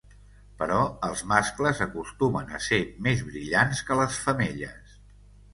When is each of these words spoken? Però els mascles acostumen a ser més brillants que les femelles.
Però 0.61 0.77
els 1.07 1.21
mascles 1.31 1.83
acostumen 1.87 2.57
a 2.61 2.63
ser 2.69 2.81
més 3.09 3.21
brillants 3.31 3.85
que 3.91 3.99
les 4.03 4.19
femelles. 4.27 5.01